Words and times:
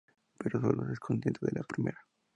Pero 0.39 0.59
sólo 0.59 0.91
es 0.91 0.99
consciente 0.99 1.45
de 1.45 1.51
la 1.59 1.63
primera. 1.63 1.99